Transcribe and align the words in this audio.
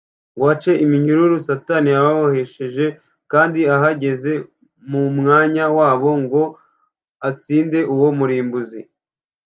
ngo 0.35 0.45
ace 0.53 0.71
iminyururu 0.85 1.35
Satani 1.47 1.87
yababohesheje 1.95 2.85
kandi 3.31 3.59
ahagaze 3.75 4.31
mu 4.91 5.01
mwanya 5.17 5.63
wabo 5.77 6.09
ngo 6.23 6.43
batsinde 7.21 7.79
uwo 7.93 8.09
murimbuzi 8.17 8.79